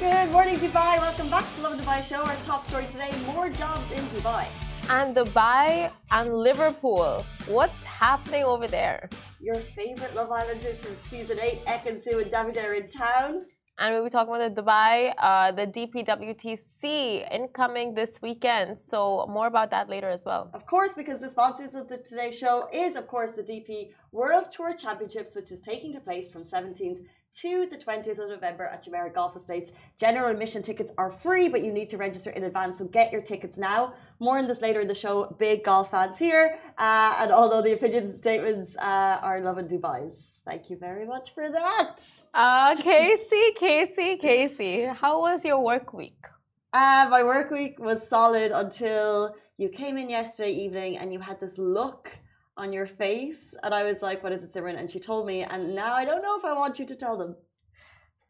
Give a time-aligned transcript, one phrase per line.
[0.00, 0.98] Good morning, Dubai.
[0.98, 2.16] Welcome back to Lovin Dubai Show.
[2.16, 4.44] Our top story today more jobs in Dubai.
[4.90, 7.24] And Dubai and Liverpool.
[7.46, 9.08] What's happening over there?
[9.40, 13.46] Your favorite Love Islanders from season 8, Ekin Su and Davide are in town.
[13.78, 18.80] And we'll be talking about the Dubai, uh, the DPWTC incoming this weekend.
[18.80, 20.50] So more about that later as well.
[20.54, 24.46] Of course, because the sponsors of the Today Show is, of course, the DP World
[24.50, 27.04] Tour Championships, which is taking to place from 17th
[27.40, 29.72] to the 20th of November at Jumeirah Golf Estates.
[29.98, 33.22] General admission tickets are free, but you need to register in advance, so get your
[33.22, 33.94] tickets now.
[34.20, 35.34] More on this later in the show.
[35.38, 40.42] Big golf fans here, uh, and although the opinions and statements uh, are Lovin Dubai's.
[40.44, 41.96] Thank you very much for that.
[42.34, 46.26] Uh, Casey, Casey, Casey, how was your work week?
[46.72, 51.40] Uh, my work week was solid until you came in yesterday evening and you had
[51.40, 52.10] this look
[52.56, 53.54] on your face.
[53.62, 54.78] And I was like, What is it, Simran?
[54.78, 55.42] And she told me.
[55.42, 57.36] And now I don't know if I want you to tell them.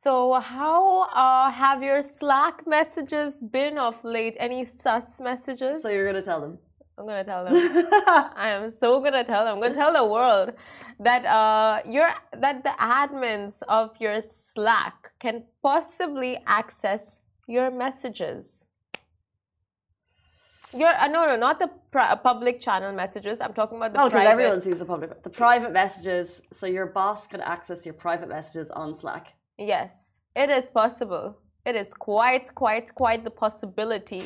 [0.02, 4.36] So, how uh, have your Slack messages been of late?
[4.38, 5.82] Any sus messages?
[5.82, 6.58] So, you're going to tell them?
[6.98, 7.54] I'm going to tell them.
[8.36, 9.54] I am so going to tell them.
[9.54, 10.52] I'm going to tell the world
[11.00, 18.63] that uh, your that the admins of your Slack can possibly access your messages.
[20.74, 21.70] Your uh, no no not the
[22.24, 23.40] public channel messages.
[23.40, 26.42] I'm talking about the oh, because everyone sees the public the private messages.
[26.52, 29.28] So your boss can access your private messages on Slack.
[29.56, 29.92] Yes,
[30.34, 31.38] it is possible.
[31.64, 34.24] It is quite quite quite the possibility,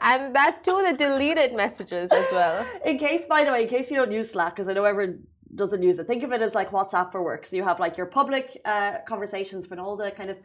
[0.00, 2.66] and that too the deleted messages as well.
[2.84, 5.22] In case, by the way, in case you don't use Slack, because I know everyone
[5.54, 6.08] doesn't use it.
[6.08, 7.46] Think of it as like WhatsApp for work.
[7.46, 10.38] So you have like your public uh, conversations when all the kind of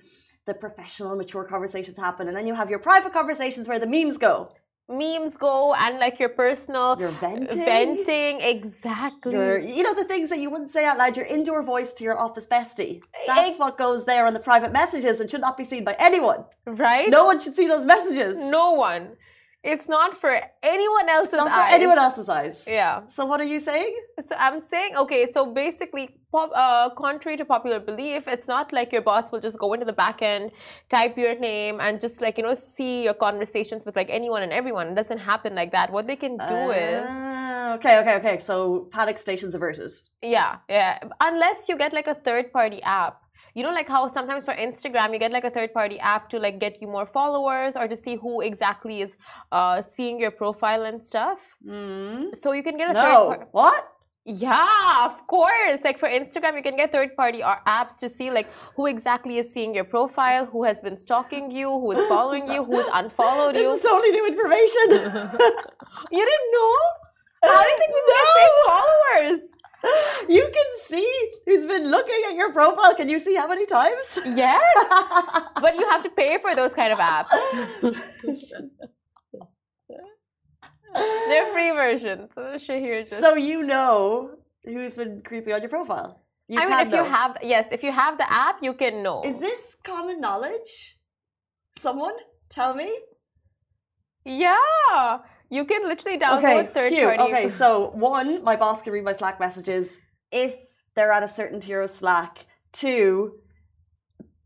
[0.46, 4.18] the professional, mature conversations happen, and then you have your private conversations where the memes
[4.18, 4.52] go
[4.90, 7.66] memes go and like your personal you're venting?
[7.66, 9.34] venting exactly.
[9.34, 12.04] You're, you know the things that you wouldn't say out loud your indoor voice to
[12.04, 13.02] your office bestie.
[13.28, 16.46] That's what goes there on the private messages and should not be seen by anyone.
[16.66, 17.10] Right?
[17.10, 18.36] No one should see those messages.
[18.38, 19.18] No one
[19.64, 21.70] it's not for anyone else's not eyes.
[21.70, 22.64] for anyone else's eyes.
[22.66, 23.02] Yeah.
[23.08, 23.96] So what are you saying?
[24.28, 25.32] So I'm saying okay.
[25.32, 29.60] So basically, pop, uh, contrary to popular belief, it's not like your boss will just
[29.60, 30.52] go into the back end,
[30.90, 34.52] type your name, and just like you know see your conversations with like anyone and
[34.52, 34.88] everyone.
[34.88, 35.92] It doesn't happen like that.
[35.92, 37.10] What they can do uh, is
[37.76, 38.40] okay, okay, okay.
[38.40, 39.92] So panic stations averted.
[40.24, 41.00] Yeah, yeah.
[41.20, 43.21] Unless you get like a third party app
[43.54, 46.40] you know like how sometimes for instagram you get like a third party app to
[46.40, 49.18] like get you more followers or to see who exactly is
[49.52, 52.36] uh, seeing your profile and stuff mm.
[52.36, 53.02] so you can get a no.
[53.02, 53.90] third party what
[54.24, 55.80] yeah, of course.
[55.84, 59.52] Like for Instagram, you can get third party apps to see like who exactly is
[59.52, 63.56] seeing your profile, who has been stalking you, who is following you, who has unfollowed
[63.58, 63.64] you.
[63.64, 64.88] This is totally new information.
[66.12, 66.78] you didn't know?
[67.44, 68.14] How do you think we no.
[68.14, 69.51] get fake followers?
[70.30, 71.12] You can see
[71.46, 72.94] who's been looking at your profile.
[72.96, 74.20] Can you see how many times?
[74.24, 74.62] Yes.
[75.62, 77.30] but you have to pay for those kind of apps.
[80.94, 82.30] They're free versions.
[82.36, 83.20] So, just...
[83.20, 84.32] so you know
[84.64, 86.22] who's been creepy on your profile.
[86.48, 89.22] You I mean, if you have yes, if you have the app, you can know.
[89.24, 90.98] Is this common knowledge?
[91.78, 92.14] Someone
[92.50, 92.94] tell me.
[94.26, 95.20] Yeah.
[95.52, 97.04] You can literally download okay, third cute.
[97.04, 97.34] party.
[97.34, 100.00] Okay, so one, my boss can read my Slack messages
[100.32, 100.56] if
[100.96, 102.46] they're at a certain tier of Slack.
[102.72, 103.34] Two,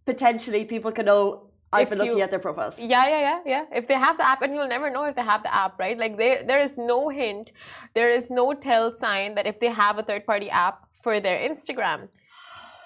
[0.06, 2.80] potentially people can know I've been looking at their profiles.
[2.80, 3.66] Yeah, yeah, yeah, yeah.
[3.72, 5.98] If they have the app, and you'll never know if they have the app, right?
[5.98, 7.52] Like they, there is no hint,
[7.94, 11.38] there is no tell sign that if they have a third party app for their
[11.38, 12.08] Instagram.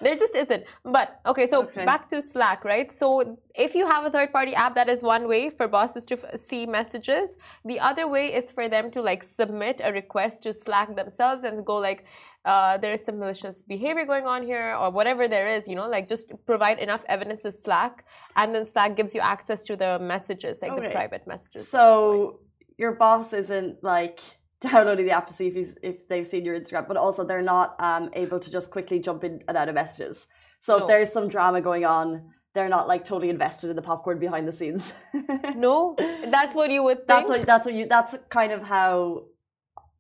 [0.02, 0.64] There just isn't.
[0.84, 1.86] But okay, so okay.
[1.86, 2.92] back to Slack, right?
[2.92, 6.38] So if you have a third party app, that is one way for bosses to
[6.38, 7.36] see messages.
[7.66, 11.66] The other way is for them to like submit a request to Slack themselves and
[11.66, 12.06] go like,
[12.46, 15.90] uh, there is some malicious behavior going on here or whatever there is, you know,
[15.90, 18.06] like just provide enough evidence to Slack
[18.38, 20.88] and then Slack gives you access to the messages, like okay.
[20.88, 21.68] the private messages.
[21.68, 22.40] So
[22.78, 24.22] your boss isn't like
[24.62, 27.42] downloading the app to see if he's if they've seen your Instagram, but also they're
[27.42, 30.28] not um, able to just quickly jump in and out of messages.
[30.62, 30.84] So no.
[30.84, 34.48] if there's some drama going on, they're not like totally invested in the popcorn behind
[34.48, 34.94] the scenes.
[35.56, 37.08] no, that's what you would think.
[37.08, 37.86] That's what that's what you.
[37.86, 39.26] That's kind of how.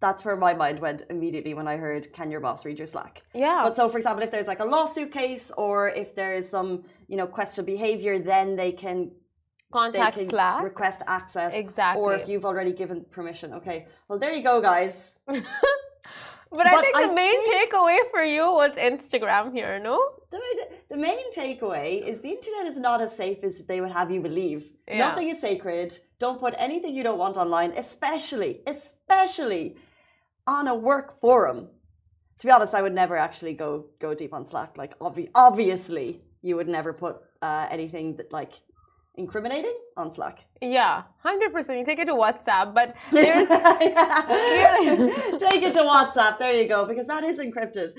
[0.01, 3.21] That's where my mind went immediately when I heard, "Can your boss read your Slack?"
[3.33, 3.63] Yeah.
[3.63, 7.17] But so, for example, if there's like a lawsuit case, or if there's some, you
[7.17, 9.11] know, questionable behavior, then they can
[9.71, 10.63] contact Slack.
[10.63, 11.53] Request access.
[11.53, 12.01] Exactly.
[12.01, 13.53] Or if you've already given permission.
[13.53, 13.87] Okay.
[14.07, 15.19] Well, there you go, guys.
[15.25, 15.43] but,
[16.51, 19.99] but, I think the main think takeaway for you was Instagram here, no?
[20.31, 20.41] The,
[20.89, 24.21] the main takeaway is the internet is not as safe as they would have you
[24.21, 24.71] believe.
[24.87, 24.97] Yeah.
[24.99, 25.93] Nothing is sacred.
[26.19, 29.77] Don't put anything you don't want online, especially, especially
[30.47, 31.67] on a work forum.
[32.39, 34.77] To be honest, I would never actually go go deep on Slack.
[34.77, 38.53] Like, obvi- obviously, you would never put uh, anything that like
[39.19, 40.45] incriminating on Slack.
[40.61, 41.77] Yeah, hundred percent.
[41.79, 43.47] You take it to WhatsApp, but there's
[45.47, 46.39] take it to WhatsApp.
[46.39, 47.89] There you go, because that is encrypted.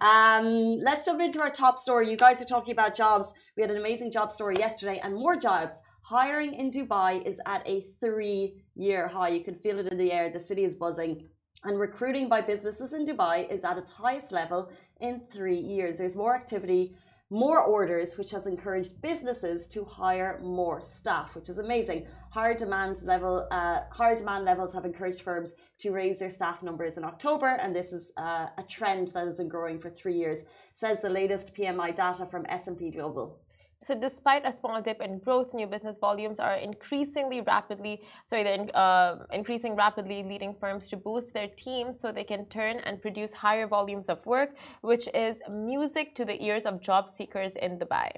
[0.00, 2.10] Um, let's jump into our top story.
[2.10, 3.32] You guys are talking about jobs.
[3.56, 5.76] We had an amazing job story yesterday, and more jobs.
[6.02, 9.28] Hiring in Dubai is at a three-year high.
[9.28, 10.30] You can feel it in the air.
[10.30, 11.28] The city is buzzing.
[11.64, 14.70] And recruiting by businesses in Dubai is at its highest level
[15.00, 15.98] in three years.
[15.98, 16.96] There's more activity
[17.30, 22.06] more orders, which has encouraged businesses to hire more staff, which is amazing.
[22.30, 26.96] Higher demand level, uh, higher demand levels have encouraged firms to raise their staff numbers
[26.96, 30.40] in October, and this is uh, a trend that has been growing for three years,
[30.74, 33.38] says the latest PMI data from S&P Global.
[33.86, 38.66] So despite a small dip in growth, new business volumes are increasingly rapidly, sorry, they're
[38.74, 43.32] uh, increasing rapidly, leading firms to boost their teams so they can turn and produce
[43.32, 48.10] higher volumes of work, which is music to the ears of job seekers in Dubai.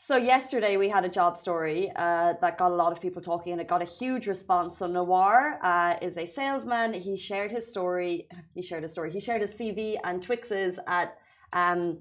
[0.00, 3.50] So yesterday we had a job story uh, that got a lot of people talking,
[3.52, 4.78] and it got a huge response.
[4.78, 6.94] So Nawar uh, is a salesman.
[6.94, 8.28] He shared his story.
[8.54, 9.10] He shared his story.
[9.10, 11.18] He shared his CV and Twixes at
[11.52, 11.98] um,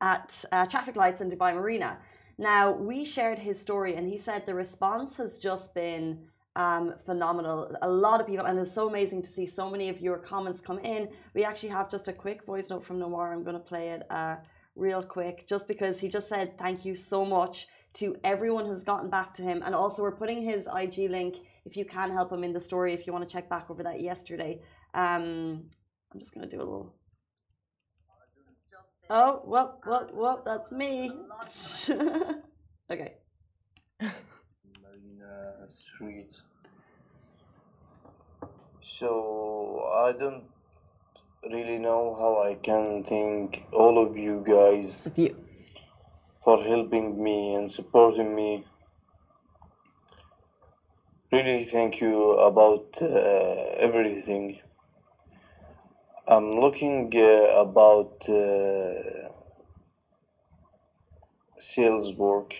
[0.00, 1.98] at uh, traffic lights in Dubai Marina.
[2.38, 6.20] Now, we shared his story, and he said the response has just been
[6.54, 7.74] um, phenomenal.
[7.82, 10.60] A lot of people, and it's so amazing to see so many of your comments
[10.60, 11.08] come in.
[11.34, 13.32] We actually have just a quick voice note from Nawar.
[13.32, 14.36] I'm going to play it uh,
[14.76, 19.10] real quick, just because he just said thank you so much to everyone who's gotten
[19.10, 19.62] back to him.
[19.64, 22.92] And also, we're putting his IG link if you can help him in the story,
[22.92, 24.60] if you want to check back over that yesterday.
[24.94, 25.64] Um,
[26.12, 26.94] I'm just going to do a little
[29.10, 31.10] Oh, well, well, well, that's me.
[32.90, 33.14] okay.
[34.82, 36.36] Marina Street.
[38.80, 40.44] So I don't
[41.42, 45.34] really know how I can thank all of you guys you.
[46.44, 48.66] for helping me and supporting me.
[51.32, 53.06] Really, thank you about uh,
[53.78, 54.60] everything.
[56.30, 59.30] I'm looking uh, about uh,
[61.58, 62.54] sales work.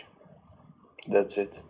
[1.07, 1.61] That's it.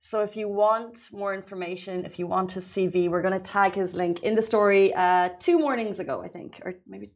[0.00, 3.74] So if you want more information, if you want his CV, we're going to tag
[3.74, 7.10] his link in the story uh, two mornings ago, I think, or maybe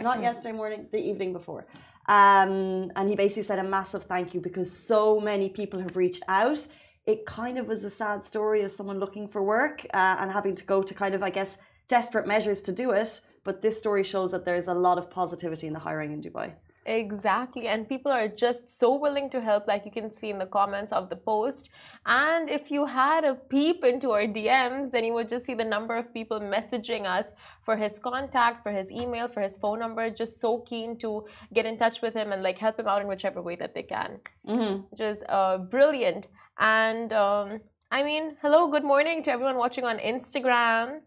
[0.00, 1.66] not yesterday morning, the evening before.
[2.06, 6.22] Um, and he basically said a massive thank you because so many people have reached
[6.28, 6.66] out.
[7.06, 10.54] It kind of was a sad story of someone looking for work uh, and having
[10.54, 11.56] to go to kind of, I guess,
[11.88, 13.20] desperate measures to do it.
[13.44, 16.52] But this story shows that there's a lot of positivity in the hiring in Dubai.
[16.88, 20.46] Exactly, and people are just so willing to help, like you can see in the
[20.46, 21.68] comments of the post.
[22.06, 25.66] And if you had a peep into our DMs, then you would just see the
[25.66, 27.32] number of people messaging us
[27.62, 31.66] for his contact, for his email, for his phone number, just so keen to get
[31.66, 34.18] in touch with him and like help him out in whichever way that they can,
[34.46, 34.80] mm-hmm.
[34.88, 36.28] which is uh, brilliant.
[36.58, 41.00] And um, I mean, hello, good morning to everyone watching on Instagram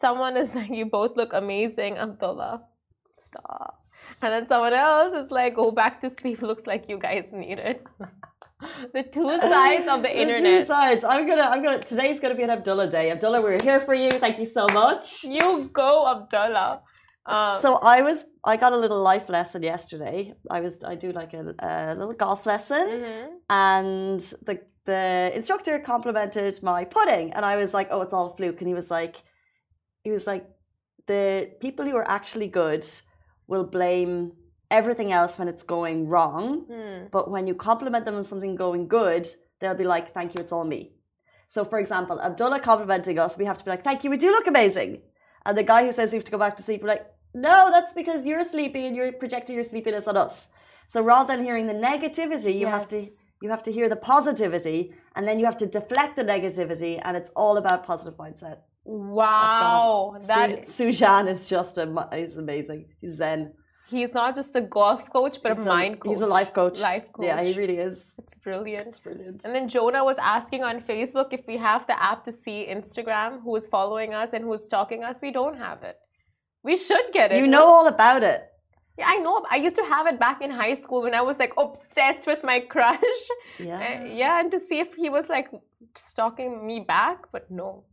[0.00, 2.62] someone is like, You both look amazing, Abdullah.
[3.16, 3.78] Stop.
[4.20, 6.42] And then someone else is like, Go back to sleep.
[6.50, 7.84] Looks like you guys need it.
[8.94, 10.62] the two sides of the, the internet.
[10.62, 11.04] Two sides.
[11.04, 11.42] I'm gonna.
[11.42, 11.82] I'm gonna.
[11.82, 13.10] Today's gonna be an Abdullah day.
[13.10, 14.10] Abdullah, we're here for you.
[14.10, 15.24] Thank you so much.
[15.24, 16.82] You go, Abdullah.
[17.26, 18.24] Um, so I was.
[18.44, 20.34] I got a little life lesson yesterday.
[20.50, 20.82] I was.
[20.84, 23.34] I do like a, a little golf lesson, mm-hmm.
[23.50, 28.60] and the the instructor complimented my putting, and I was like, "Oh, it's all fluke,"
[28.60, 29.22] and he was like
[30.04, 30.48] he was like,
[31.06, 32.86] the people who are actually good
[33.46, 34.32] will blame
[34.70, 36.60] everything else when it's going wrong.
[36.70, 37.06] Hmm.
[37.10, 39.28] But when you compliment them on something going good,
[39.60, 40.92] they'll be like, thank you, it's all me.
[41.48, 44.30] So, for example, Abdullah complimenting us, we have to be like, thank you, we do
[44.30, 45.02] look amazing.
[45.44, 47.70] And the guy who says we have to go back to sleep, we're like, no,
[47.70, 50.48] that's because you're sleepy and you're projecting your sleepiness on us.
[50.88, 52.70] So rather than hearing the negativity, you yes.
[52.70, 53.06] have to
[53.40, 57.16] you have to hear the positivity and then you have to deflect the negativity and
[57.16, 58.58] it's all about positive mindset.
[58.84, 62.86] Wow, that Su- Sujan is just a he's amazing.
[63.00, 63.52] He's zen.
[63.88, 66.12] He's not just a golf coach, but he's a mind coach.
[66.12, 66.80] He's a life coach.
[66.80, 67.26] Life coach.
[67.26, 68.02] Yeah, he really is.
[68.18, 68.88] It's brilliant.
[68.88, 69.44] It's brilliant.
[69.44, 73.42] And then Jonah was asking on Facebook if we have the app to see Instagram,
[73.42, 75.16] who is following us and who is stalking us.
[75.20, 75.96] We don't have it.
[76.62, 77.38] We should get it.
[77.38, 78.48] You know all about it.
[78.98, 79.44] Yeah, I know.
[79.50, 82.42] I used to have it back in high school when I was like obsessed with
[82.42, 83.22] my crush.
[83.58, 83.78] Yeah.
[83.78, 85.50] Uh, yeah, and to see if he was like
[85.94, 87.84] stalking me back, but no.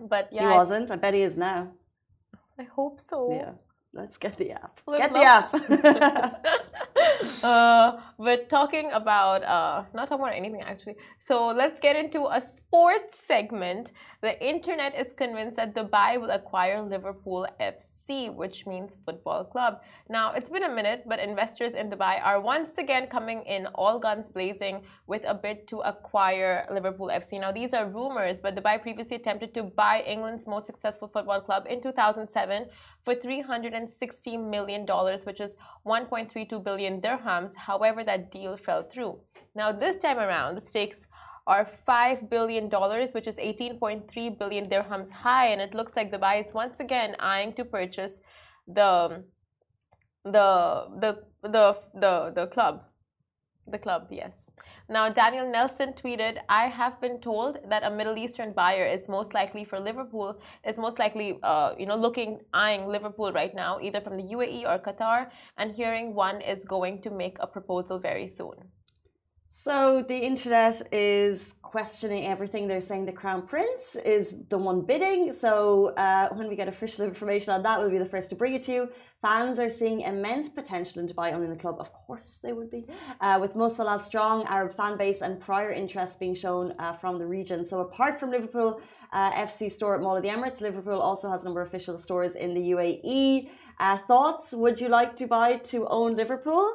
[0.00, 0.90] But yeah, he wasn't.
[0.90, 1.72] I bet he is now.
[2.58, 3.32] I hope so.
[3.32, 3.52] Yeah.
[3.96, 4.80] Let's get the app.
[4.98, 5.54] Get the app.
[7.44, 10.96] uh, we're talking about uh, not talking about anything actually.
[11.26, 13.92] So let's get into a sports segment.
[14.20, 17.95] The internet is convinced that Dubai will acquire Liverpool FC.
[18.06, 19.80] FC, which means football club.
[20.08, 23.98] Now, it's been a minute, but investors in Dubai are once again coming in all
[23.98, 27.40] guns blazing with a bid to acquire Liverpool FC.
[27.40, 31.66] Now, these are rumors, but Dubai previously attempted to buy England's most successful football club
[31.68, 32.66] in 2007
[33.04, 34.86] for $360 million,
[35.24, 37.54] which is 1.32 billion dirhams.
[37.56, 39.18] However, that deal fell through.
[39.54, 41.06] Now, this time around, the stakes
[41.46, 42.68] are $5 billion,
[43.12, 45.48] which is 18.3 billion dirhams high.
[45.48, 48.20] And it looks like Dubai is once again eyeing to purchase
[48.66, 49.22] the,
[50.24, 52.82] the, the, the, the, the club.
[53.68, 54.46] The club, yes.
[54.88, 59.34] Now, Daniel Nelson tweeted, I have been told that a Middle Eastern buyer is most
[59.34, 64.00] likely for Liverpool, is most likely, uh, you know, looking, eyeing Liverpool right now, either
[64.00, 68.28] from the UAE or Qatar, and hearing one is going to make a proposal very
[68.28, 68.54] soon.
[69.50, 72.68] So the internet is questioning everything.
[72.68, 75.32] They're saying the Crown Prince is the one bidding.
[75.32, 78.54] So uh, when we get official information on that, we'll be the first to bring
[78.54, 78.88] it to you.
[79.20, 81.76] Fans are seeing immense potential in Dubai owning the club.
[81.80, 82.86] Of course, they would be.
[83.20, 87.18] Uh, with Mo Salah's strong Arab fan base and prior interest being shown uh, from
[87.18, 87.64] the region.
[87.64, 88.80] So apart from Liverpool
[89.12, 91.98] uh, FC store at Mall of the Emirates, Liverpool also has a number of official
[91.98, 93.50] stores in the UAE.
[93.78, 94.52] Uh, thoughts?
[94.52, 96.72] Would you like Dubai to own Liverpool?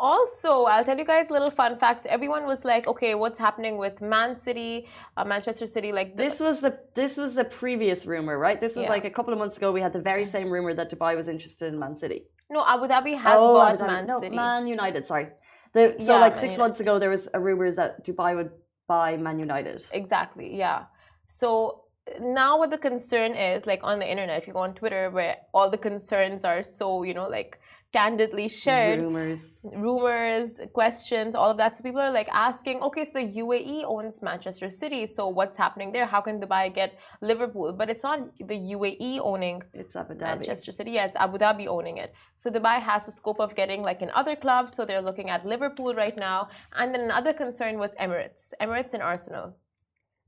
[0.00, 2.06] Also, I'll tell you guys little fun facts.
[2.16, 4.88] Everyone was like, "Okay, what's happening with Man City,
[5.18, 8.58] uh, Manchester City?" Like the this was the this was the previous rumor, right?
[8.64, 8.96] This was yeah.
[8.96, 9.72] like a couple of months ago.
[9.78, 12.20] We had the very same rumor that Dubai was interested in Man City.
[12.48, 13.92] No, Abu Dhabi has oh, bought Dhabi.
[13.94, 14.36] Man no, City.
[14.44, 15.06] Man United.
[15.12, 15.28] Sorry.
[15.74, 18.52] The, so yeah, like six months ago, there was a rumor that Dubai would
[18.88, 19.84] buy Man United.
[19.92, 20.56] Exactly.
[20.56, 20.84] Yeah.
[21.28, 21.82] So
[22.20, 25.36] now what the concern is, like on the internet, if you go on Twitter, where
[25.54, 27.60] all the concerns are so, you know, like
[27.92, 29.60] candidly shared rumors.
[29.74, 31.76] rumors questions all of that.
[31.76, 35.92] So people are like asking okay so the uae owns manchester city so what's happening
[35.92, 36.06] there?
[36.06, 37.72] How can dubai get liverpool?
[37.72, 40.20] But it's not the uae owning it's abu dhabi.
[40.20, 40.92] Manchester city.
[40.92, 42.14] Yeah it's abu dhabi owning it.
[42.36, 45.44] So dubai has the scope of getting like in other clubs so they're looking at
[45.44, 46.48] liverpool right now.
[46.74, 49.56] And then another concern was emirates emirates and arsenal.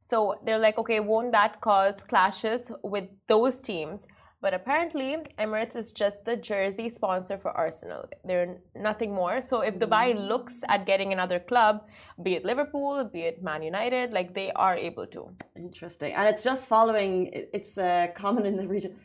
[0.01, 4.09] So they're like okay won't that cause clashes with those teams
[4.43, 8.05] but apparently, Emirates is just the jersey sponsor for Arsenal.
[8.25, 9.41] They're nothing more.
[9.41, 10.29] So if Dubai mm.
[10.29, 11.87] looks at getting another club,
[12.25, 15.31] be it Liverpool, be it Man United, like they are able to.
[15.55, 16.13] Interesting.
[16.15, 18.97] And it's just following, it's uh, common in the region.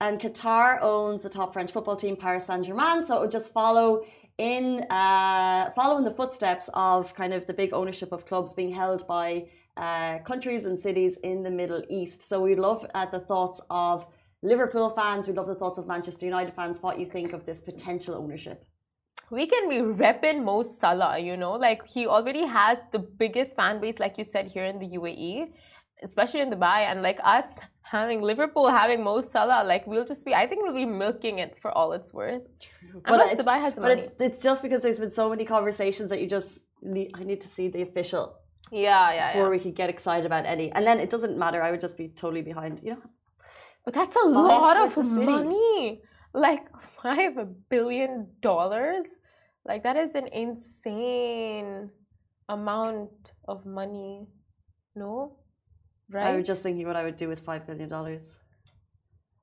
[0.00, 3.04] And Qatar owns the top French football team, Paris Saint Germain.
[3.06, 4.04] So it would just follow
[4.38, 9.06] in, uh, following the footsteps of kind of the big ownership of clubs being held
[9.06, 12.22] by uh, countries and cities in the Middle East.
[12.28, 14.06] So we'd love uh, the thoughts of
[14.42, 17.60] Liverpool fans, we'd love the thoughts of Manchester United fans, what you think of this
[17.60, 18.66] potential ownership.
[19.30, 23.80] We can be repping Mo Salah, you know, like he already has the biggest fan
[23.80, 25.50] base, like you said, here in the UAE,
[26.08, 27.48] especially in Dubai, and like us
[27.82, 31.52] having Liverpool having Mo Salah, like we'll just be, I think we'll be milking it
[31.60, 32.46] for all it's worth.
[32.60, 33.02] True.
[33.10, 34.02] But Dubai has the but money.
[34.02, 36.50] It's, it's just because there's been so many conversations that you just
[36.82, 38.24] need, I need to see the official
[38.70, 39.32] yeah, yeah.
[39.32, 39.50] Before yeah.
[39.50, 40.72] we could get excited about any.
[40.72, 41.62] And then it doesn't matter.
[41.62, 43.02] I would just be totally behind, you know?
[43.84, 46.02] But that's a lot of money.
[46.32, 46.66] Like
[47.02, 47.34] five
[47.68, 49.04] billion dollars?
[49.64, 51.90] Like that is an insane
[52.48, 53.10] amount
[53.46, 54.26] of money.
[54.96, 55.36] No?
[56.10, 56.26] Right?
[56.26, 58.22] I was just thinking what I would do with five billion dollars.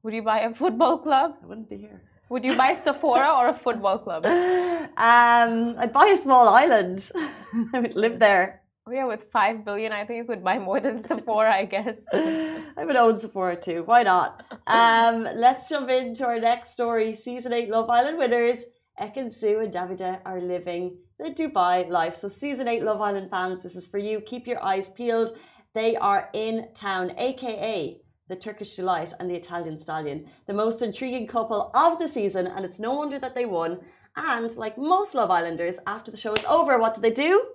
[0.04, 1.36] Would you buy a football club?
[1.44, 2.02] I wouldn't be here.
[2.30, 4.26] Would you buy Sephora or a football club?
[4.98, 7.10] Um, I'd buy a small island.
[7.74, 8.62] I would live there.
[8.86, 11.98] Oh, yeah, with five billion, I think you could buy more than Sephora, I guess.
[12.12, 13.84] I would own Sephora too.
[13.84, 14.44] Why not?
[14.68, 17.16] Um, let's jump into our next story.
[17.16, 18.66] Season eight Love Island winners
[19.00, 22.16] Ekin Su, and Davide are living the Dubai life.
[22.16, 24.20] So, season eight Love Island fans, this is for you.
[24.22, 25.38] Keep your eyes peeled.
[25.74, 31.28] They are in town, aka the Turkish Delight and the Italian Stallion, the most intriguing
[31.28, 33.80] couple of the season, and it's no wonder that they won.
[34.16, 37.46] And like most Love Islanders, after the show is over, what do they do?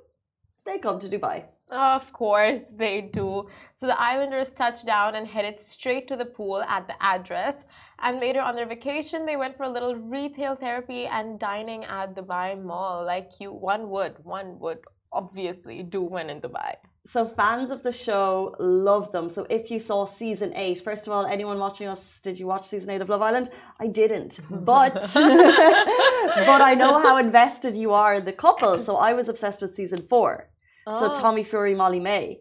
[0.67, 1.45] they come to Dubai.
[1.71, 3.49] Of course they do.
[3.79, 7.57] So the Islanders touched down and headed straight to the pool at the address.
[8.01, 12.15] And later on their vacation, they went for a little retail therapy and dining at
[12.15, 14.81] the Dubai Mall, like you one would, one would
[15.13, 16.75] obviously do when in Dubai.
[17.07, 19.29] So fans of the show love them.
[19.31, 22.67] So if you saw season eight, first of all, anyone watching us, did you watch
[22.67, 23.51] season eight of Love Island?
[23.79, 28.81] I didn't, but but I know how invested you are in the couple.
[28.81, 30.51] So I was obsessed with season four.
[30.87, 31.15] So oh.
[31.15, 32.41] Tommy Fury, Molly-Mae.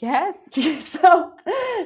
[0.00, 0.36] Yes.
[0.84, 1.32] so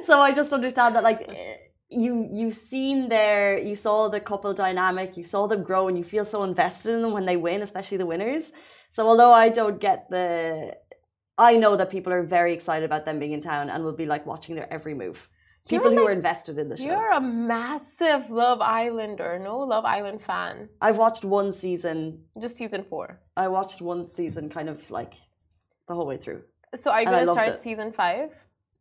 [0.05, 1.55] so I just understand that like eh,
[1.89, 6.03] you you've seen their you saw the couple dynamic, you saw them grow and you
[6.03, 8.51] feel so invested in them when they win, especially the winners.
[8.91, 10.77] So although I don't get the
[11.37, 14.05] I know that people are very excited about them being in town and will be
[14.05, 15.27] like watching their every move.
[15.67, 16.83] People You're who are invested in the show.
[16.83, 20.67] You're a massive Love Islander, no Love Island fan.
[20.81, 22.25] I've watched one season.
[22.39, 23.21] Just season four.
[23.37, 25.13] I watched one season kind of like
[25.87, 26.41] the whole way through.
[26.75, 27.59] So are you I gonna start it.
[27.59, 28.31] season five?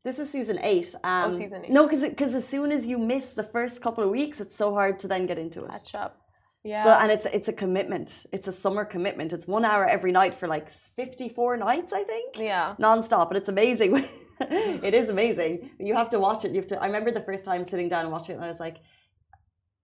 [0.04, 0.92] This is season eight.
[1.04, 1.70] Um, Oh, season eight.
[1.70, 4.72] No, because because as soon as you miss the first couple of weeks, it's so
[4.72, 5.70] hard to then get into it.
[5.70, 6.21] Catch up.
[6.64, 6.84] Yeah.
[6.84, 8.26] So and it's it's a commitment.
[8.32, 9.32] It's a summer commitment.
[9.32, 12.38] It's one hour every night for like fifty four nights, I think.
[12.38, 12.74] yeah.
[12.78, 13.90] non-stop and it's amazing
[14.40, 17.44] it is amazing you have to watch it you have to i remember the first
[17.44, 18.78] time sitting down and watching it and i was like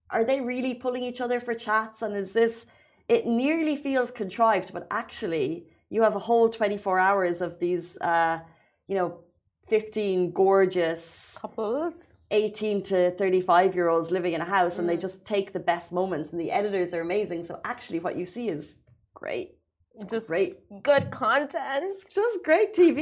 [0.09, 2.65] are they really pulling each other for chats and is this
[3.07, 8.39] it nearly feels contrived but actually you have a whole 24 hours of these uh
[8.87, 9.19] you know
[9.69, 12.08] 15 gorgeous Couples.
[12.31, 15.01] 18 to 35 year olds living in a house and they Mm.
[15.01, 18.49] just take the best moments and the editors are amazing so actually what you see
[18.49, 18.77] is
[19.13, 19.57] great
[19.95, 21.83] it's Just great good content.
[21.85, 22.99] it's just great tv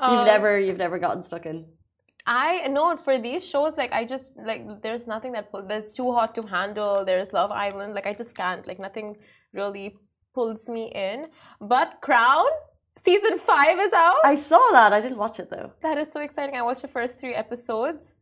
[0.00, 1.58] You've Um, never you've never gotten stuck in.
[2.28, 6.34] I know for these shows, like I just like there's nothing that there's too hot
[6.34, 7.04] to handle.
[7.04, 8.66] There's Love Island, like I just can't.
[8.66, 9.16] Like nothing
[9.52, 9.86] really
[10.34, 11.18] pulls me in.
[11.60, 12.46] But Crown
[13.08, 14.20] season five is out.
[14.24, 14.92] I saw that.
[14.92, 15.70] I didn't watch it though.
[15.86, 16.56] that is so exciting.
[16.56, 18.12] I watched the first three episodes.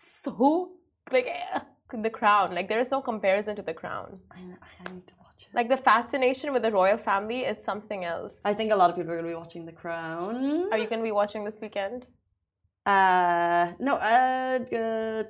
[0.00, 0.72] So
[1.12, 1.60] like eh,
[1.92, 4.18] the Crown, like there is no comparison to the Crown.
[4.30, 5.54] I, I need to watch it.
[5.54, 8.40] Like the fascination with the royal family is something else.
[8.44, 10.68] I think a lot of people are going to be watching The Crown.
[10.72, 12.06] Are you going to be watching this weekend?
[12.86, 13.96] Uh, no.
[13.96, 15.24] Uh, uh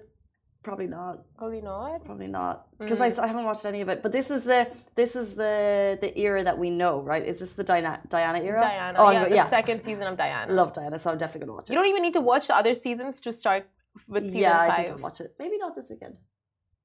[0.63, 1.25] probably not.
[1.37, 2.05] Probably not.
[2.05, 2.67] Probably not.
[2.79, 4.03] Because I, I haven't watched any of it.
[4.03, 7.25] But this is the this is the the era that we know, right?
[7.27, 8.61] Is this the Diana Diana era?
[8.61, 8.99] Diana.
[8.99, 9.51] Oh, yeah, the yeah.
[9.51, 10.53] second season of Diana.
[10.53, 11.73] Love Diana, so I'm definitely going to watch it.
[11.73, 13.67] You don't even need to watch the other seasons to start
[14.09, 15.35] with season yeah, I think I'll watch it.
[15.39, 16.19] Maybe not this weekend.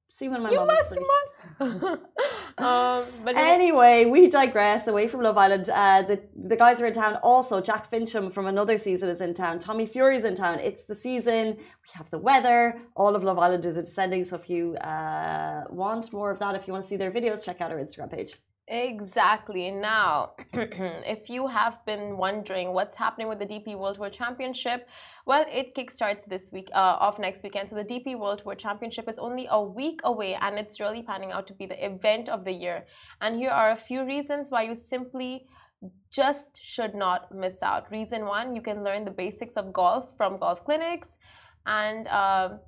[0.10, 1.40] See when my You mom must, you must.
[2.58, 5.70] um, but Anyway, we digress away from Love Island.
[5.70, 6.22] Uh, the
[6.52, 7.18] the guys are in town.
[7.22, 9.60] Also, Jack Fincham from another season is in town.
[9.60, 10.60] Tommy Fury's in town.
[10.60, 11.58] It's the season.
[11.58, 12.80] We have the weather.
[12.96, 14.24] All of Love Island is descending.
[14.24, 17.44] So if you uh, want more of that, if you want to see their videos,
[17.44, 18.36] check out our Instagram page.
[18.68, 19.70] Exactly.
[19.70, 24.88] Now, if you have been wondering what's happening with the DP World Tour Championship,
[25.28, 27.70] well, it kickstarts this week, uh, off next weekend.
[27.70, 31.32] So the DP World Tour Championship is only a week away, and it's really panning
[31.32, 32.86] out to be the event of the year.
[33.22, 35.46] And here are a few reasons why you simply
[36.12, 37.92] just should not miss out.
[37.92, 41.10] Reason one, you can learn the basics of golf from golf clinics
[41.68, 42.60] and um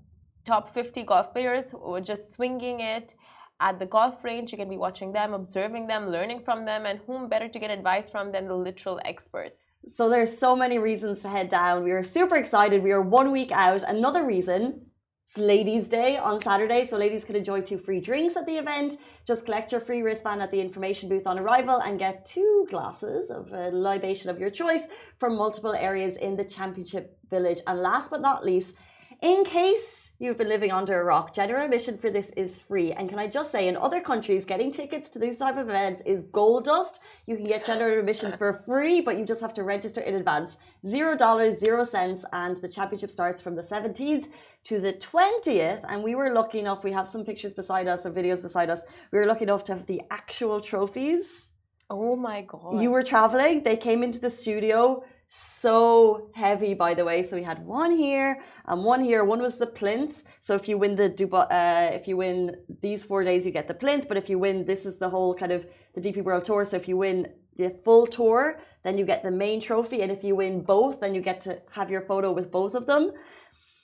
[0.45, 3.13] top 50 golf players who are just swinging it
[3.59, 4.51] at the golf range.
[4.51, 7.71] You can be watching them, observing them, learning from them, and whom better to get
[7.71, 9.75] advice from than the literal experts.
[9.93, 11.83] So there's so many reasons to head down.
[11.83, 12.83] We are super excited.
[12.83, 13.83] We are one week out.
[13.83, 14.81] Another reason.
[15.29, 18.95] It's Ladies' Day on Saturday, so ladies can enjoy two free drinks at the event.
[19.25, 23.29] Just collect your free wristband at the information booth on arrival and get two glasses
[23.29, 24.87] of a libation of your choice
[25.19, 27.59] from multiple areas in the championship village.
[27.67, 28.73] And last but not least,
[29.21, 32.91] in case you've been living under a rock, general admission for this is free.
[32.91, 36.01] And can I just say, in other countries, getting tickets to these type of events
[36.05, 37.01] is gold dust.
[37.25, 40.57] You can get general admission for free, but you just have to register in advance.
[40.85, 44.31] Zero dollars, zero cents, and the championship starts from the 17th
[44.65, 45.83] to the 20th.
[45.89, 48.81] And we were lucky enough, we have some pictures beside us or videos beside us.
[49.11, 51.49] We were lucky enough to have the actual trophies.
[51.89, 52.81] Oh my god.
[52.81, 57.23] You were traveling, they came into the studio so heavy by the way.
[57.23, 59.23] So we had one here and one here.
[59.23, 60.23] One was the plinth.
[60.41, 63.67] So if you win the dubai uh, if you win these four days you get
[63.67, 64.07] the plinth.
[64.07, 66.63] But if you win this is the whole kind of the dp world tour.
[66.65, 70.01] So if you win the full tour then you get the main trophy.
[70.01, 72.85] And if you win both then you get to have your photo with both of
[72.85, 73.11] them.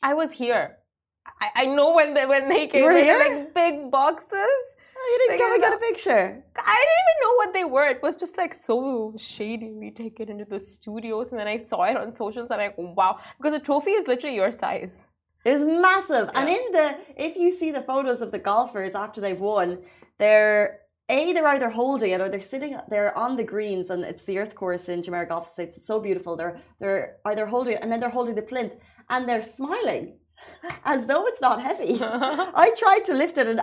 [0.01, 0.77] I was here.
[1.41, 3.19] I, I know when they when they came were in here?
[3.19, 4.63] like big boxes.
[5.11, 7.87] You didn't Like, I get a picture I didn't even know what they were.
[7.87, 9.71] It was just like so shady.
[9.71, 12.73] We take it into the studios, and then I saw it on socials, and I'm
[12.77, 14.95] like, wow, because the trophy is literally your size.
[15.45, 16.29] It was massive.
[16.35, 19.79] And in the if you see the photos of the golfers after they've won,
[20.17, 24.23] they're a they're either holding it or they're sitting they're on the greens and it's
[24.23, 25.77] the earth course in Jumeirah Golf Estates.
[25.77, 26.37] It's so beautiful.
[26.37, 28.75] They're they're either holding it and then they're holding the plinth
[29.09, 30.17] and they're smiling
[30.85, 31.99] as though it's not heavy.
[32.01, 33.61] I tried to lift it and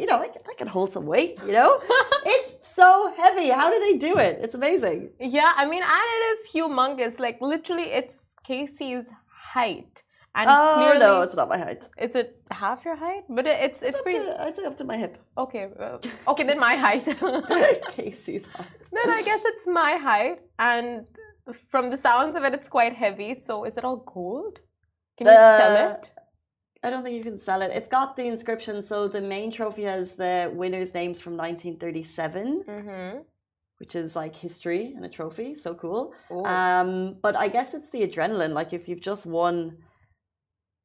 [0.00, 1.70] you know, I can, I can hold some weight, you know?
[2.34, 3.48] it's so heavy.
[3.60, 4.38] How do they do it?
[4.44, 5.10] It's amazing.
[5.20, 7.18] Yeah, I mean, and it is humongous.
[7.18, 9.06] Like literally, it's Casey's
[9.54, 10.02] height,
[10.34, 11.80] and oh clearly, no, it's not my height.
[12.06, 13.24] is it half your height?
[13.28, 15.18] But it, it's it's It's pretty to, I'd say up to my hip.
[15.44, 15.64] okay.
[15.80, 15.98] uh,
[16.30, 17.04] okay, then my height.
[17.96, 18.66] Casey's height.
[18.96, 21.04] then I guess it's my height, and
[21.70, 23.34] from the sounds of it, it's quite heavy.
[23.34, 24.60] So is it all gold?
[25.16, 26.12] Can you sell Uh, it?
[26.82, 27.70] I don't think you can sell it.
[27.74, 28.82] It's got the inscription.
[28.82, 33.18] So the main trophy has the winners' names from 1937, Mm-hmm.
[33.78, 35.54] which is like history and a trophy.
[35.54, 36.14] So cool.
[36.44, 38.52] Um, but I guess it's the adrenaline.
[38.52, 39.78] Like if you've just won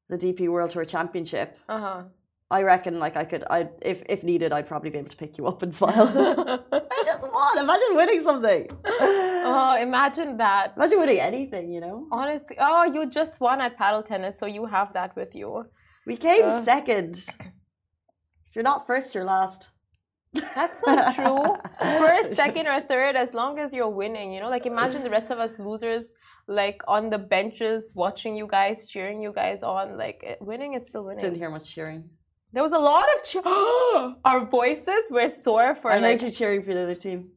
[0.09, 2.01] the DP World Tour Championship, Uh huh.
[2.51, 5.37] I reckon like I could, I if if needed, I'd probably be able to pick
[5.39, 6.07] you up and smile.
[6.71, 7.59] I just want.
[7.59, 8.67] Imagine winning something.
[8.85, 10.73] oh, imagine that.
[10.75, 12.07] Imagine winning anything, you know.
[12.11, 15.65] Honestly, oh, you just won at paddle tennis, so you have that with you.
[16.05, 17.17] We came second.
[18.49, 19.69] If you're not first, you're last.
[20.55, 21.55] That's not true.
[21.79, 24.49] First, second, or third, as long as you're winning, you know.
[24.49, 26.13] Like imagine the rest of us losers,
[26.47, 29.97] like on the benches, watching you guys, cheering you guys on.
[29.97, 31.21] Like eh, winning is still winning.
[31.21, 32.09] Didn't hear much cheering.
[32.51, 33.41] There was a lot of cheer.
[34.25, 36.21] Our voices were sore for I like.
[36.21, 37.29] heard you cheering for the other team.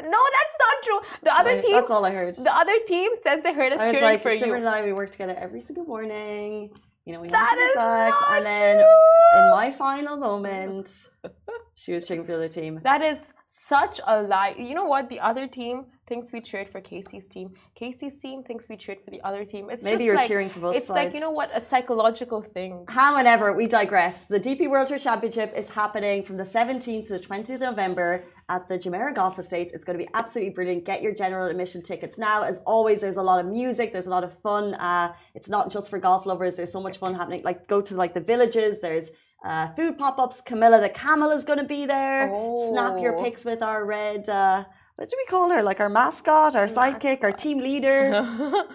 [0.00, 1.00] No, that's not true.
[1.22, 1.72] The other team.
[1.72, 2.36] That's all I heard.
[2.36, 4.54] The other team says they heard us I was cheering like, for Simran you.
[4.54, 6.70] and I, we work together every single morning.
[7.08, 9.40] You know, we That is sex, and then true.
[9.40, 11.08] in my final moment,
[11.74, 12.80] she was cheering for the other team.
[12.82, 14.54] That is such a lie.
[14.58, 15.08] You know what?
[15.08, 17.52] The other team thinks we cheered for Casey's team.
[17.74, 19.68] Casey's team thinks we cheered for the other team.
[19.70, 20.96] It's Maybe just you're like, cheering for both It's sides.
[21.06, 21.50] like you know what?
[21.54, 22.84] A psychological thing.
[22.88, 24.24] However, we digress.
[24.24, 28.24] The DP World Tour Championship is happening from the 17th to the 20th of November
[28.48, 29.72] at the Jumeirah Golf Estates.
[29.74, 30.84] It's going to be absolutely brilliant.
[30.84, 32.42] Get your general admission tickets now.
[32.42, 33.92] As always, there's a lot of music.
[33.92, 34.74] There's a lot of fun.
[34.74, 36.54] Uh, it's not just for golf lovers.
[36.54, 37.42] There's so much fun happening.
[37.44, 38.80] Like go to like the villages.
[38.80, 39.10] There's
[39.44, 40.40] uh, food pop-ups.
[40.40, 42.28] Camilla the camel is going to be there.
[42.70, 43.22] Snap your Oh.
[43.22, 44.28] pics with our red.
[44.28, 44.64] Uh,
[44.98, 45.62] what do we call her?
[45.62, 48.00] Like our mascot, our sidekick, our team leader.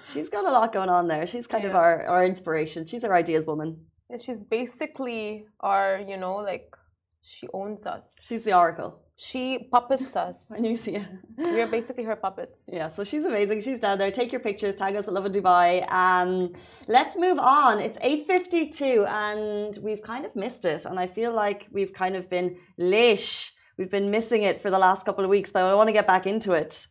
[0.14, 1.28] She's got a lot going on there.
[1.28, 2.86] She's kind of our, our inspiration.
[2.86, 3.78] She's our ideas woman.
[4.24, 6.74] She's basically our, you know, like
[7.22, 8.16] she owns us.
[8.22, 9.02] She's the oracle.
[9.18, 10.46] She puppets us.
[10.48, 11.20] When you see her.
[11.38, 12.70] We are basically her puppets.
[12.72, 13.60] Yeah, so she's amazing.
[13.60, 14.10] She's down there.
[14.10, 14.78] Take your pictures.
[14.78, 15.92] Tag us at Lovin Dubai.
[15.92, 16.54] Um,
[16.88, 17.80] let's move on.
[17.80, 20.86] It's 8.52 and we've kind of missed it.
[20.86, 23.53] And I feel like we've kind of been leish.
[23.78, 26.06] We've been missing it for the last couple of weeks, but I want to get
[26.06, 26.86] back into it.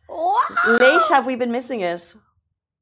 [0.67, 2.13] Leish, have we been missing it?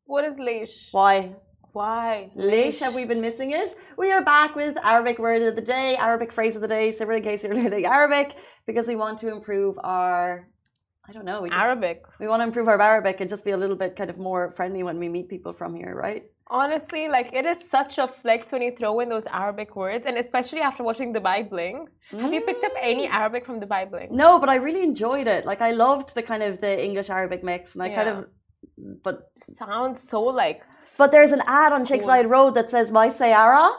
[0.06, 0.90] What is leish?
[0.92, 1.36] Why?
[1.74, 2.32] Why?
[2.36, 3.76] Leish, have we been missing it?
[4.00, 6.92] We are back with Arabic word of the day, Arabic phrase of the day.
[6.94, 8.36] So, in case you're learning Arabic,
[8.66, 10.50] because we want to improve our,
[11.08, 12.02] I don't know, we just, Arabic.
[12.20, 14.52] We want to improve our Arabic and just be a little bit kind of more
[14.52, 16.24] friendly when we meet people from here, right?
[16.54, 20.18] Honestly, like it is such a flex when you throw in those Arabic words, and
[20.18, 21.88] especially after watching the Dubai Bling.
[22.12, 23.14] Have you picked up any mm.
[23.20, 24.10] Arabic from the Dubai Bling?
[24.12, 25.46] No, but I really enjoyed it.
[25.46, 28.26] Like I loved the kind of the English Arabic mix, and I kind of,
[29.02, 30.62] but Sounds so like.
[30.98, 33.72] but there's an ad on Sheikh Zayed Road that says "My Sayara."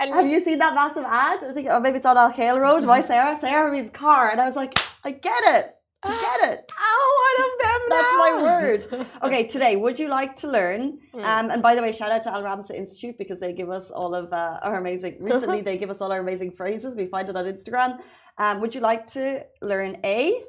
[0.00, 1.42] And Have you seen that massive ad?
[1.42, 2.84] I think, or maybe it's on Al Khail Road.
[2.84, 5.66] My Sayara, Sayara means car, and I was like, I get it,
[6.04, 6.72] get it.
[6.78, 7.80] Oh, one of them.
[7.88, 9.06] That's my word.
[9.22, 10.98] Okay, today, would you like to learn?
[11.12, 11.24] Hmm.
[11.24, 13.90] Um, and by the way, shout out to Al Ramsa Institute because they give us
[13.90, 15.16] all of uh, our amazing.
[15.20, 16.94] Recently, they give us all our amazing phrases.
[16.94, 18.00] We find it on Instagram.
[18.38, 20.44] Um, would you like to learn A?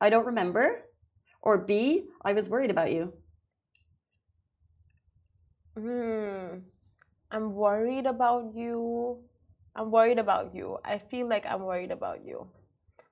[0.00, 0.86] I don't remember,
[1.42, 2.08] or B?
[2.24, 3.12] I was worried about you.
[5.78, 6.60] Hmm.
[7.30, 9.18] I'm worried about you.
[9.76, 10.78] I'm worried about you.
[10.84, 12.46] I feel like I'm worried about you.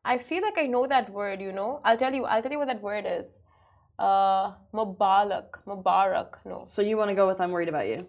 [0.06, 1.82] I feel like I know that word, you know?
[1.84, 3.38] I'll tell you, I'll tell you what that word is.
[4.00, 5.50] Uh Mubarak.
[5.68, 6.30] Mubarak.
[6.46, 6.66] No.
[6.70, 8.00] So you want to go with "I'm worried about you,"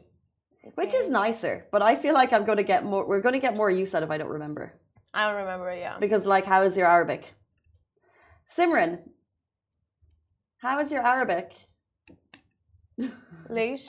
[0.63, 1.55] It's which a- is nicer.
[1.73, 3.07] But I feel like I'm going to get more.
[3.09, 4.75] We're going to get more use out of "I don't remember"
[5.15, 5.97] I don't remember, yeah.
[5.99, 7.23] because, like, how is your Arabic?
[8.55, 8.99] Simran,
[10.59, 11.53] how is your Arabic?
[13.49, 13.87] Leish.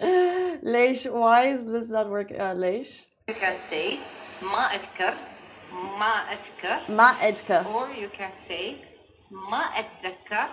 [0.00, 2.40] Leish, why is this not working?
[2.40, 3.04] Uh, Leish?
[3.28, 3.98] You can say
[4.42, 5.14] ما أذكر
[5.72, 7.64] ما أذكر Ma edka.
[7.66, 8.76] or you can say
[9.30, 10.48] ما أتذكر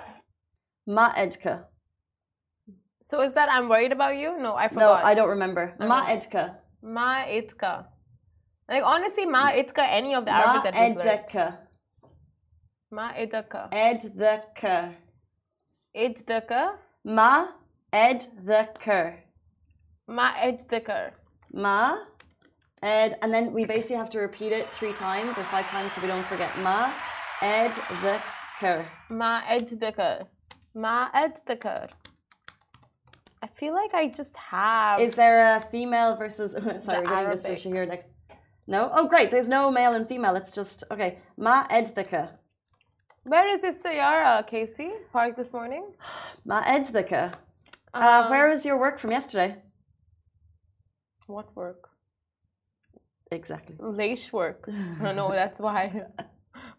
[0.88, 1.66] Ma edka.
[3.02, 4.38] So is that I'm worried about you?
[4.40, 5.06] No, I No, forgot.
[5.06, 5.76] I don't remember.
[5.80, 6.18] Ma Okay.
[6.18, 6.56] edka.
[6.82, 7.86] Ma itka.
[8.70, 11.26] Like honestly, ma itka any of the Ma Arabic that we've learned.
[11.26, 11.58] edka.
[12.92, 13.70] Ma idaka.
[13.72, 14.96] Edka.
[15.96, 16.78] Idaka.
[17.04, 17.48] Ma
[17.94, 19.18] edka.
[20.08, 21.12] Ma idkar.
[21.54, 21.98] Ma
[22.85, 23.15] ed.
[23.23, 26.09] And then we basically have to repeat it three times or five times so we
[26.09, 26.51] don't forget.
[26.59, 26.93] Ma
[27.43, 28.21] Ed the
[28.61, 28.87] edka.
[29.11, 30.27] Ma Ed the idkar.
[30.75, 31.91] Ma Ed the idkar.
[33.43, 35.01] I feel like I just have.
[35.01, 36.53] Is there a female versus.
[36.87, 37.63] Sorry, we're getting this for Arabic.
[37.65, 38.07] Shahir next.
[38.67, 38.91] No?
[38.95, 39.31] Oh, great.
[39.31, 40.37] There's no male and female.
[40.37, 40.85] It's just.
[40.91, 41.19] Okay.
[41.37, 42.29] Ma Ed, edka.
[43.25, 44.91] Where is this Sayara, Casey?
[45.13, 45.85] Parked this morning?
[46.45, 47.33] Ma edka.
[47.95, 49.57] Uh, Um, where is your work from yesterday?
[51.27, 51.89] What work?
[53.35, 53.77] Exactly.
[53.79, 54.69] Leish work.
[55.03, 56.07] I know, that's why.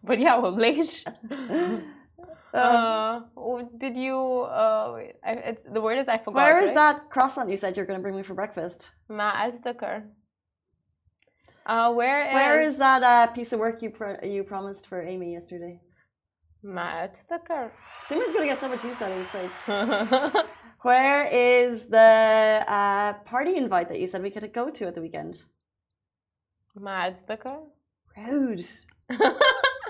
[0.02, 1.04] But yeah, well, Leish.
[2.54, 4.16] Uh, oh, did you?
[4.42, 6.36] Uh, it's the word is I forgot.
[6.36, 6.74] Where is right?
[6.74, 8.92] that croissant you said you're going to bring me for breakfast?
[9.10, 10.04] Ma adhakar.
[11.66, 12.34] Uh, where is?
[12.34, 15.80] Where is that uh, piece of work you pro- you promised for Amy yesterday?
[16.62, 17.72] Ma adhakar.
[18.08, 20.46] Simran's going to get so much use out of this place.
[20.82, 25.02] Where is the uh, party invite that you said we could go to at the
[25.02, 25.42] weekend?
[26.78, 27.58] Márdsdagar.
[28.16, 28.64] Rude.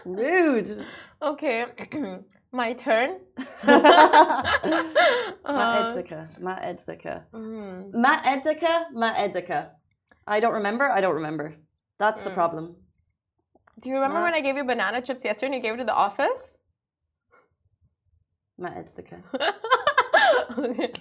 [0.05, 0.69] Rude.
[1.23, 1.65] Okay,
[2.53, 3.17] my turn.
[3.67, 3.85] Matt
[5.47, 6.39] uh, Eddicker.
[6.39, 7.23] Matt Eddicker.
[7.33, 7.95] Mm.
[7.95, 8.93] Matt Eddicker.
[8.93, 9.71] Matt Eddicker.
[10.27, 10.91] I don't remember.
[10.91, 11.55] I don't remember.
[11.99, 12.25] That's mm.
[12.25, 12.77] the problem.
[13.83, 14.25] Do you remember Matt.
[14.25, 16.55] when I gave you banana chips yesterday and you gave it to the office?
[18.59, 19.23] Matt Eddicker.
[20.59, 20.93] okay.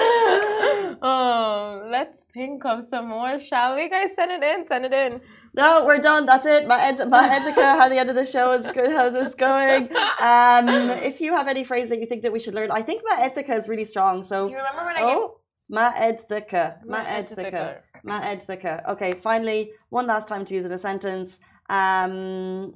[1.02, 3.88] oh, let's think of some more, shall we?
[3.88, 4.66] Guys, send it in.
[4.66, 5.20] Send it in.
[5.54, 6.26] No, we're done.
[6.26, 6.66] That's it.
[6.66, 7.78] Ma, Ed- Ma Edthika.
[7.78, 8.90] How the end of the show is good.
[8.90, 9.88] How's this going?
[10.20, 10.68] Um,
[11.00, 13.16] if you have any phrase that you think that we should learn, I think Ma
[13.16, 14.22] Edthika is really strong.
[14.24, 15.40] So, Do you remember when I gave oh,
[15.72, 16.84] Edthika.
[16.84, 17.52] Ma Ma Edthika.
[17.52, 17.78] Edthika.
[18.04, 18.88] Ma Edthika.
[18.90, 21.38] Okay, finally, one last time to use it in a sentence.
[21.68, 22.74] Um,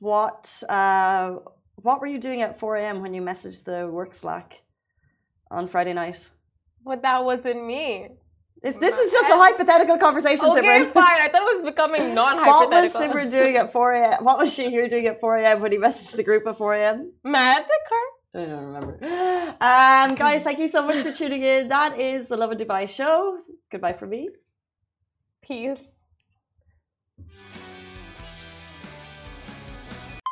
[0.00, 1.36] what uh,
[1.76, 3.02] what were you doing at 4 a.m.
[3.02, 4.62] when you messaged the work Slack
[5.50, 6.28] on Friday night?
[6.84, 8.08] But that wasn't me.
[8.62, 10.92] Is, this is just a hypothetical conversation, Okay, Simran.
[10.92, 11.20] fine.
[11.20, 13.00] I thought it was becoming non-hypothetical.
[13.00, 13.26] What was.
[13.26, 14.24] Simran doing at 4 a.m.?
[14.24, 15.60] What was she here doing at 4 a.m.
[15.60, 17.12] when he messaged the group at 4 a.m.?
[17.22, 18.42] Mad the car.
[18.42, 18.98] I don't remember.
[19.60, 21.68] Um, guys, thank you so much for tuning in.
[21.68, 23.38] That is the Lovin Dubai show.
[23.70, 24.28] Goodbye for me.
[25.42, 25.78] Peace.